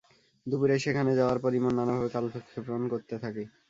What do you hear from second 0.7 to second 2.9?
সেখানে যাওয়ার পর ইমন নানাভাবে কালক্ষেপণ